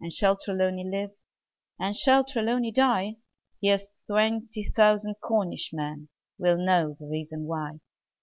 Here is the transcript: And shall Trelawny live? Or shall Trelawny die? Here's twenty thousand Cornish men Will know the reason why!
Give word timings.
And 0.00 0.10
shall 0.10 0.34
Trelawny 0.38 0.82
live? 0.82 1.10
Or 1.78 1.92
shall 1.92 2.24
Trelawny 2.24 2.72
die? 2.72 3.16
Here's 3.60 3.90
twenty 4.06 4.64
thousand 4.74 5.16
Cornish 5.20 5.74
men 5.74 6.08
Will 6.38 6.56
know 6.56 6.96
the 6.98 7.04
reason 7.06 7.44
why! 7.44 7.78